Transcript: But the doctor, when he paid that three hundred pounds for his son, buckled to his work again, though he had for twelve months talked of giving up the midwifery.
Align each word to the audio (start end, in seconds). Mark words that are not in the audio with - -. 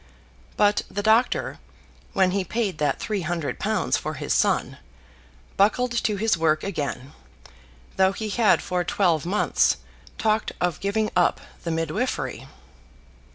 But 0.57 0.81
the 0.89 1.03
doctor, 1.03 1.59
when 2.13 2.31
he 2.31 2.43
paid 2.43 2.79
that 2.79 2.99
three 2.99 3.21
hundred 3.21 3.59
pounds 3.59 3.97
for 3.97 4.15
his 4.15 4.33
son, 4.33 4.79
buckled 5.57 5.91
to 5.91 6.15
his 6.15 6.35
work 6.39 6.63
again, 6.63 7.13
though 7.97 8.11
he 8.11 8.29
had 8.29 8.63
for 8.63 8.83
twelve 8.83 9.27
months 9.27 9.77
talked 10.17 10.53
of 10.59 10.79
giving 10.79 11.11
up 11.15 11.39
the 11.63 11.69
midwifery. 11.69 12.47